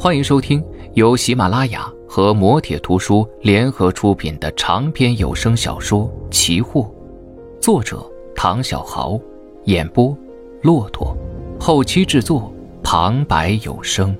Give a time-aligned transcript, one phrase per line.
[0.00, 6.82] 欢迎收听由喜马拉雅和磨铁图书联合出品的长篇有声小说《奇货》，
[7.60, 9.18] 作者唐小豪，
[9.64, 10.16] 演播
[10.62, 11.18] 骆驼，
[11.58, 14.16] 后期制作旁白有声。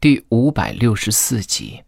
[0.00, 1.82] 第五百六十四集。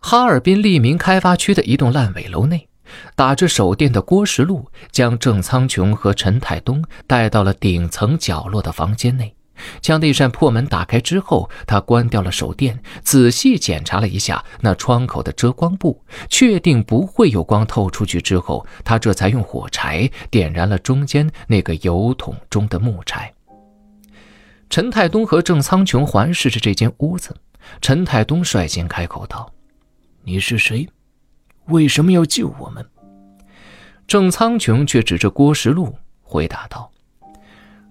[0.00, 2.68] 哈尔滨利民开发区的一栋烂尾楼内，
[3.14, 9.32] 打着手电的郭石路将郑苍穹和陈太东带到了顶层角落的房间内。
[9.80, 23.32] 将那扇破门打开之后，他关掉了手电，仔细检查了一下那窗口的遮光布，确定不会有光透出去之后，他这才用火柴点燃了中间那个油桶中的木柴。
[24.70, 27.36] 陈太东和郑苍穹环视着这间屋子，
[27.80, 29.52] 陈太东率先开口道
[30.24, 30.88] ：“你是谁？
[31.66, 32.84] 为什么要救我们？”
[34.08, 36.90] 郑苍穹却指着郭石路回答道：“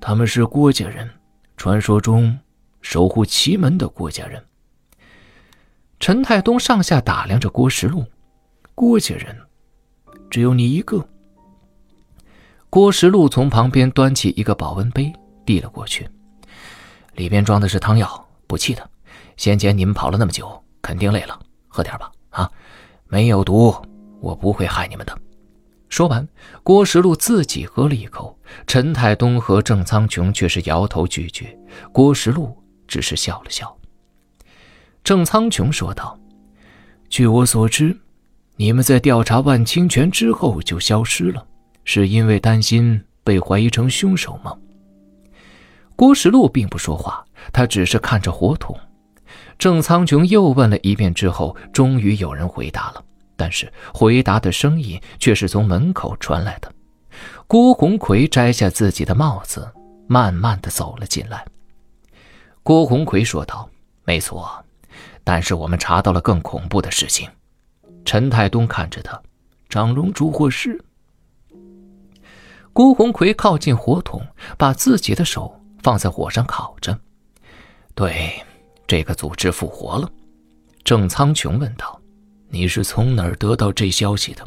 [0.00, 1.08] 他们是郭家人。”
[1.56, 2.38] 传说中
[2.82, 4.44] 守护奇门的郭家人，
[5.98, 8.04] 陈太东上下打量着郭石路，
[8.74, 9.36] 郭家人
[10.30, 11.06] 只有你一个。
[12.68, 15.12] 郭石路从旁边端起一个保温杯，
[15.46, 16.08] 递了过去，
[17.14, 18.90] 里边装的是汤药，补气的。
[19.36, 22.10] 先前你们跑了那么久，肯定累了，喝点吧。
[22.30, 22.50] 啊，
[23.06, 23.74] 没有毒，
[24.20, 25.16] 我不会害你们的。
[25.94, 26.26] 说完，
[26.64, 31.56] 郭石路自己喝了一口，陈太东和郑苍穹却是摇头拒绝。
[31.92, 32.52] 郭石路
[32.88, 33.78] 只是笑了笑。
[35.04, 36.18] 郑苍穹说道
[37.08, 37.96] ：“据我所知，
[38.56, 41.46] 你们在调查万清泉之后就消失了，
[41.84, 44.52] 是因为担心被怀疑成凶手吗？”
[45.94, 48.76] 郭石路并不说话，他只是看着火桶。
[49.60, 53.04] 郑苍穹又问了一遍之后，终于有人回答了。
[53.44, 56.72] 但是回答的声音却是从门口传来的。
[57.46, 59.70] 郭红奎摘下自己的帽子，
[60.06, 61.44] 慢慢的走了进来。
[62.62, 63.68] 郭红奎说道
[64.06, 64.64] ：“没错，
[65.22, 67.28] 但是我们查到了更恐怖的事情。”
[68.06, 69.20] 陈太东看着他，
[69.68, 70.82] 长荣烛火师。
[72.72, 74.26] 郭红奎靠近火筒，
[74.56, 76.98] 把自己的手放在火上烤着。
[77.94, 78.42] 对，
[78.86, 80.10] 这个组织复活了。
[80.82, 82.00] 郑苍穹问道。
[82.54, 84.46] 你是从哪儿得到这消息的？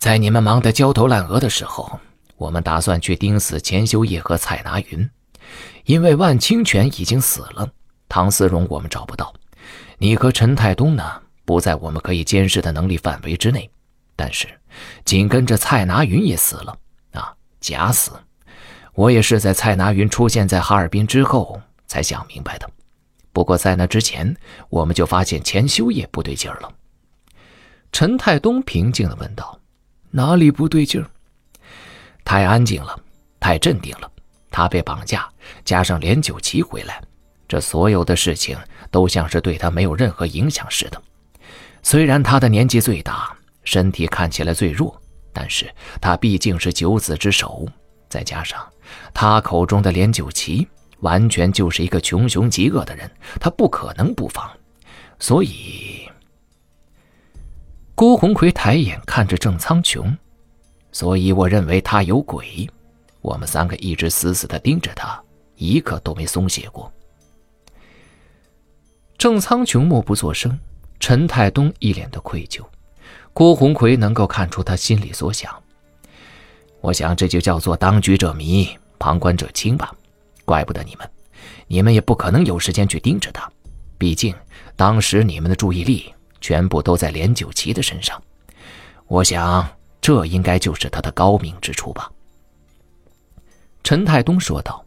[0.00, 2.00] 在你们忙得焦头烂额的时候，
[2.36, 5.08] 我们打算去盯死钱修业和蔡拿云，
[5.84, 7.70] 因为万清泉已经死了，
[8.08, 9.32] 唐思荣我们找不到，
[9.98, 13.70] 你和陈太东呢，不在我们可以监视的能力范围之内。
[14.16, 14.48] 但是，
[15.04, 16.76] 紧跟着蔡拿云也死了
[17.12, 18.10] 啊，假死。
[18.94, 22.68] 我也是在蔡拿云出现在哈尔滨之后才想明白的。
[23.32, 24.36] 不过在那之前，
[24.68, 26.70] 我们就发现钱修业不对劲儿了。
[27.90, 29.58] 陈太东平静地问道
[30.10, 31.08] ：“哪里不对劲儿？
[32.24, 32.98] 太安静了，
[33.40, 34.10] 太镇定了。
[34.50, 35.28] 他被绑架，
[35.64, 37.02] 加上连九旗回来，
[37.48, 38.56] 这所有的事情
[38.90, 41.02] 都像是对他没有任何影响似的。
[41.82, 44.94] 虽然他的年纪最大，身体看起来最弱，
[45.32, 47.66] 但是他毕竟是九子之首，
[48.10, 48.62] 再加上
[49.14, 50.68] 他口中的连九旗。”
[51.02, 53.08] 完全就是一个穷凶极恶的人，
[53.38, 54.50] 他不可能不防，
[55.18, 56.08] 所以
[57.94, 60.16] 郭红奎抬眼看着郑苍穹，
[60.90, 62.68] 所以我认为他有鬼。
[63.20, 65.20] 我们三个一直死死的盯着他，
[65.56, 66.92] 一刻都没松懈过。
[69.16, 70.58] 郑苍穹默不作声，
[70.98, 72.64] 陈太东一脸的愧疚，
[73.32, 75.54] 郭红奎能够看出他心里所想。
[76.80, 79.94] 我想这就叫做当局者迷，旁观者清吧。
[80.44, 81.10] 怪不得你们，
[81.66, 83.50] 你们也不可能有时间去盯着他，
[83.98, 84.34] 毕竟
[84.76, 88.20] 当时你们的注意力全部都在连九旗的身上。
[89.06, 89.68] 我想，
[90.00, 92.10] 这应该就是他的高明之处吧。”
[93.84, 94.84] 陈太东说道，“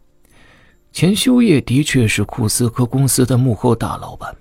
[0.92, 4.34] 钱修业的确是库斯科公司的幕后大老板，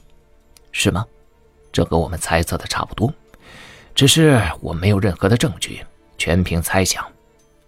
[0.72, 1.06] 是吗？
[1.72, 3.14] 这和我们猜测的差不多，
[3.94, 5.82] 只是我没有任何的证据，
[6.18, 7.06] 全凭猜想。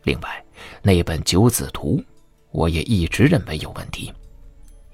[0.04, 0.44] 另外，
[0.82, 2.04] 那本九子图。”
[2.52, 4.12] 我也一直认为有问题，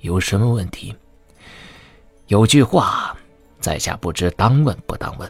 [0.01, 0.93] 有什么问题？
[2.27, 3.15] 有句话，
[3.59, 5.29] 在下不知当问不当问。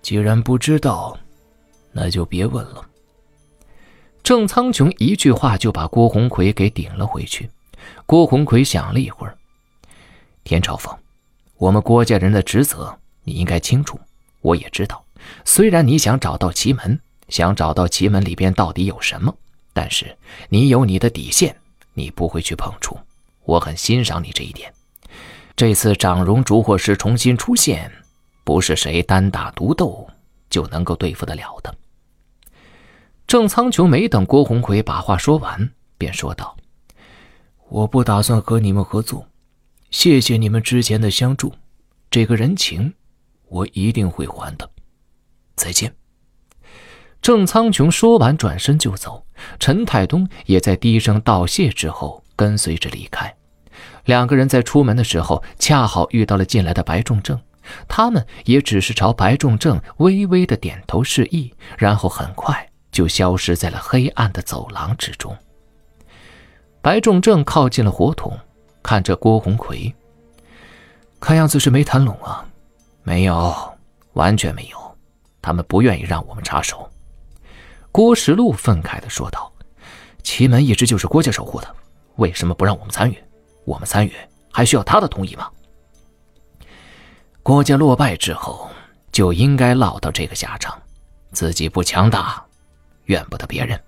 [0.00, 1.18] 既然不知道，
[1.92, 2.84] 那就别问了。
[4.22, 7.50] 郑苍穹一句话就把郭红奎给顶了回去。
[8.06, 9.36] 郭红奎想了一会儿
[10.44, 10.96] ：“田朝凤，
[11.56, 13.98] 我们郭家人的职责你应该清楚，
[14.40, 15.04] 我也知道。
[15.44, 16.98] 虽然你想找到奇门，
[17.28, 19.34] 想找到奇门里边到底有什么。”
[19.74, 20.16] 但是
[20.48, 21.54] 你有你的底线，
[21.92, 22.96] 你不会去碰触。
[23.44, 24.72] 我很欣赏你这一点。
[25.54, 27.92] 这次掌荣烛火师重新出现，
[28.42, 30.08] 不是谁单打独斗
[30.48, 31.74] 就能够对付得了的。
[33.26, 36.56] 郑苍穹没等郭红奎把话说完，便说道
[37.68, 39.26] ：“我不打算和你们合作，
[39.90, 41.52] 谢谢你们之前的相助，
[42.10, 42.94] 这个人情
[43.48, 44.70] 我一定会还的。
[45.56, 45.94] 再见。
[47.24, 49.24] 郑苍穹说完，转身就走。
[49.58, 53.34] 陈太东也在低声道谢之后，跟随着离开。
[54.04, 57.40] 两个人在出门的时候，恰好遇到了进来的白仲正。
[57.88, 65.34] 他们也只是朝白仲正微微的点头示意，然后很快就消失在了黑暗的走廊之中。
[66.82, 68.38] 白仲正靠近了火桶，
[68.82, 69.94] 看着郭红奎，
[71.18, 72.44] 看样子是没谈拢啊。
[73.02, 73.54] 没有，
[74.12, 74.98] 完全没有，
[75.40, 76.86] 他们不愿意让我们插手。
[77.94, 79.52] 郭石路愤慨地说道
[80.24, 81.76] ：“奇门一直就是郭家守护的，
[82.16, 83.16] 为什么不让我们参与？
[83.64, 84.12] 我们参与
[84.50, 85.48] 还需要他的同意吗？”
[87.40, 88.68] 郭家落败之后，
[89.12, 90.76] 就应该落到这个下场。
[91.30, 92.44] 自己不强大，
[93.04, 93.80] 怨不得别人。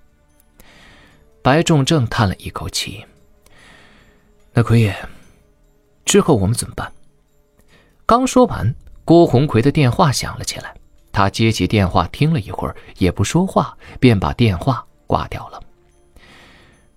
[1.41, 3.05] 白仲正叹了一口气。
[4.53, 4.95] 那奎爷，
[6.05, 6.89] 之后我们怎么办？
[8.05, 8.73] 刚说完，
[9.03, 10.73] 郭红奎的电话响了起来。
[11.17, 15.59] 他接起电话，听了一会儿，也不说话，便把电话挂掉了。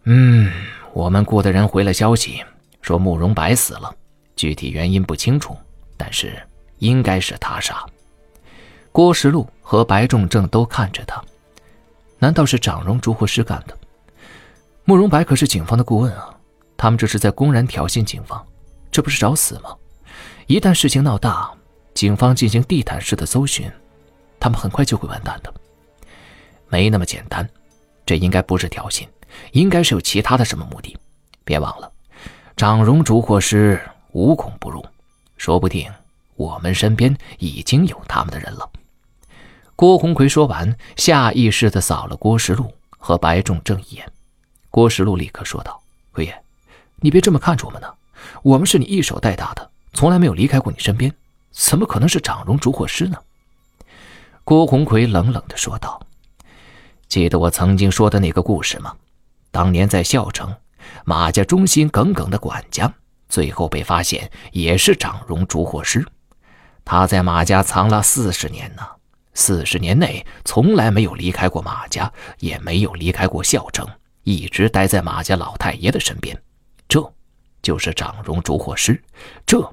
[0.04, 0.52] 嗯，
[0.92, 2.44] 我们雇的人回了消息，
[2.82, 3.90] 说慕容白死了，
[4.36, 5.56] 具体原因不清楚，
[5.96, 6.38] 但是。
[6.80, 7.84] 应该是他杀。
[8.90, 11.22] 郭石路和白仲正都看着他，
[12.18, 13.78] 难道是长荣烛火师干的？
[14.84, 16.34] 慕容白可是警方的顾问啊，
[16.76, 18.42] 他们这是在公然挑衅警方，
[18.90, 19.74] 这不是找死吗？
[20.46, 21.50] 一旦事情闹大，
[21.94, 23.70] 警方进行地毯式的搜寻，
[24.40, 25.54] 他们很快就会完蛋的。
[26.68, 27.48] 没那么简单，
[28.06, 29.06] 这应该不是挑衅，
[29.52, 30.96] 应该是有其他的什么目的。
[31.44, 31.92] 别忘了，
[32.56, 33.80] 长荣烛火师
[34.12, 34.84] 无孔不入，
[35.36, 35.88] 说不定。
[36.36, 38.70] 我们身边已经有他们的人了。
[39.76, 44.10] 郭红奎说完，下意识地扫了郭石路和白仲正一眼。
[44.70, 45.82] 郭石路立刻说道
[46.12, 46.42] ：“奎爷，
[47.00, 47.88] 你别这么看着我们呢。
[48.42, 51.12] 我们是你一手带大的，从来没有离开过你身边，
[51.50, 53.18] 怎么可能是长荣烛火师呢？”
[54.50, 56.04] 郭红奎冷冷地说道
[57.06, 58.92] ：“记得我曾经说的那个故事吗？
[59.52, 60.52] 当年在孝城，
[61.04, 62.92] 马家忠心耿耿的管家，
[63.28, 66.04] 最后被发现也是长荣烛火师。”
[66.84, 68.82] 他在马家藏了四十年呢，
[69.34, 73.86] 四十年内从来没有离开过马家，也没有离开过孝城，
[74.24, 76.36] 一直待在马家老太爷的身边。
[76.88, 77.00] 这，
[77.62, 79.00] 就是长荣烛火师，
[79.46, 79.72] 这，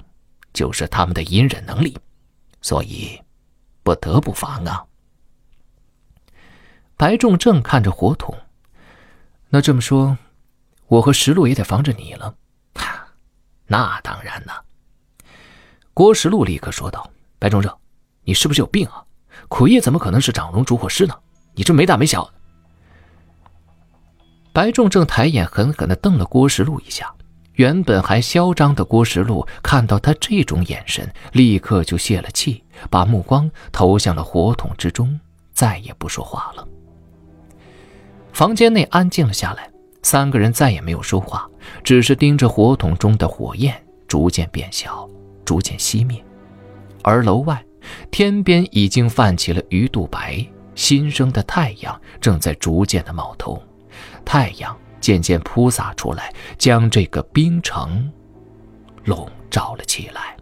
[0.52, 1.98] 就是他们的隐忍能力，
[2.62, 3.20] 所以，
[3.88, 4.84] 不得不防啊。
[6.94, 8.36] 白仲正看着火筒，
[9.48, 10.18] 那这么说，
[10.88, 12.34] 我和石路也得防着你了。
[13.66, 14.62] 那当然了。
[15.94, 17.74] 郭石路立刻说道：“白仲正，
[18.24, 19.02] 你是不是有病啊？
[19.48, 21.18] 奎爷怎么可能是长荣烛火师呢？
[21.54, 22.30] 你这没大没小！”
[24.52, 27.14] 白仲正抬眼狠狠的瞪了郭石路一下。
[27.58, 35.18] 原本还嚣张的郭石路看到他这种眼神，立刻就泄了气，把目光投向了火桶之中，
[35.52, 36.64] 再也不说话了。
[38.32, 39.68] 房间内安静了下来，
[40.04, 41.50] 三个人再也没有说话，
[41.82, 43.74] 只是盯着火桶中的火焰
[44.06, 45.08] 逐渐变小。
[45.44, 46.22] 逐渐熄灭，
[47.02, 47.60] 而楼外，
[48.10, 50.46] 天边已经泛起了鱼肚白，
[50.76, 53.60] 新生的太阳正在逐渐的冒头，
[54.24, 58.10] 太阳渐渐铺洒出来，将这个冰城
[59.04, 60.36] 笼罩了起来。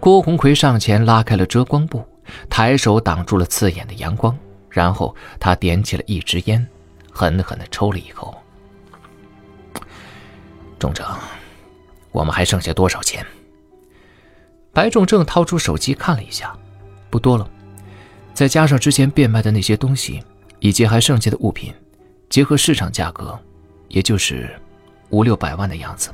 [0.00, 2.04] 郭红奎上前拉开了遮光布，
[2.50, 4.36] 抬手挡住了刺眼的阳光，
[4.68, 6.66] 然后他点起了一支烟，
[7.10, 8.34] 狠狠的抽了一口。
[10.78, 11.06] 中正。
[12.10, 13.24] 我们还剩下多少钱？
[14.70, 16.54] 白仲正掏出手机看了一下，
[17.08, 17.48] 不多了。
[18.34, 20.22] 再加上之前变卖的那些东西，
[20.62, 21.74] 以及还剩下的物品，
[22.30, 23.36] 结合市场价格，
[23.88, 24.48] 也就是
[25.10, 26.10] 五六百万的样子。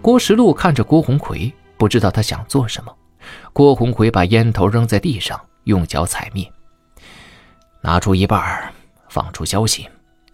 [0.00, 2.94] 郭石路看着郭红奎，不知道他想做什么。
[3.52, 6.48] 郭红奎把烟头扔在地上，用脚踩灭。
[7.80, 8.72] 拿出一半，
[9.08, 9.88] 放出消息，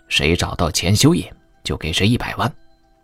[0.09, 2.53] 谁找到钱修业，就给谁一百万。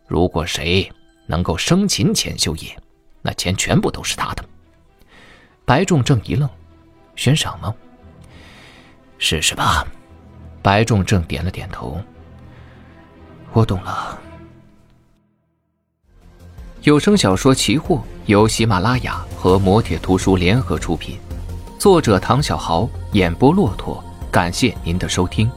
[0.07, 0.89] 如果谁……
[1.27, 2.77] 能够生擒钱修业，
[3.23, 4.45] 那钱全部都是他的。
[5.65, 6.51] 白仲正一愣，
[7.15, 7.73] 悬赏吗？
[9.21, 9.87] 试试吧。
[10.61, 12.03] 白仲正点了点头。
[13.53, 14.19] 我懂了。
[16.83, 21.19] 有声小说《奇货》由喜马拉雅和磨铁图书联合出品，
[21.79, 24.03] 作者唐小豪，演播骆驼。
[24.31, 25.51] 感谢您的收听，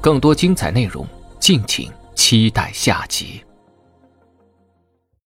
[0.00, 1.06] 更多精彩内容，
[1.38, 3.42] 敬请期待下集。